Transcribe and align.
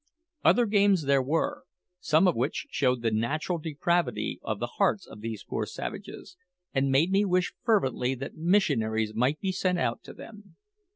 Other 0.43 0.65
games 0.65 1.03
there 1.03 1.21
were, 1.21 1.63
some 1.99 2.27
of 2.27 2.35
which 2.35 2.65
showed 2.71 3.03
the 3.03 3.11
natural 3.11 3.59
depravity 3.59 4.39
of 4.41 4.57
the 4.59 4.65
hearts 4.81 5.05
of 5.05 5.21
these 5.21 5.43
poor 5.43 5.67
savages, 5.67 6.37
and 6.73 6.89
made 6.89 7.11
me 7.11 7.23
wish 7.23 7.53
fervently 7.63 8.15
that 8.15 8.33
missionaries 8.33 9.13
might 9.13 9.39
be 9.39 9.51
sent 9.51 9.77
out 9.77 10.01
to 10.05 10.13
them. 10.15 10.55